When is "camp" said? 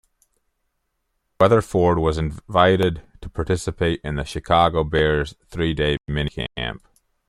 6.57-6.87